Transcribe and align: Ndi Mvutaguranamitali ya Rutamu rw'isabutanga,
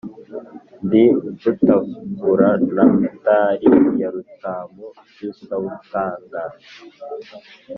Ndi 0.85 1.03
Mvutaguranamitali 1.31 3.69
ya 3.99 4.09
Rutamu 4.13 4.85
rw'isabutanga, 5.09 6.41